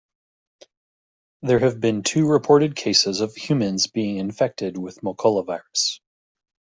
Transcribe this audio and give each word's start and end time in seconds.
There 1.43 1.59
have 1.59 1.79
been 1.79 2.01
two 2.01 2.27
reported 2.27 2.75
cases 2.75 3.21
of 3.21 3.35
humans 3.35 3.85
being 3.85 4.17
infected 4.17 4.75
with 4.79 5.01
Mokola 5.01 5.45
virus. 5.45 6.01